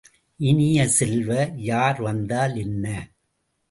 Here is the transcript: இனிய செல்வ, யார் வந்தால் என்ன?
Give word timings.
இனிய 0.39 0.87
செல்வ, 0.87 1.29
யார் 1.63 2.01
வந்தால் 2.01 2.55
என்ன? 2.55 2.85